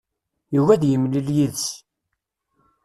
Yugi 0.53 0.71
ad 0.73 0.83
yemlil 0.87 1.27
yid-s. 1.35 1.67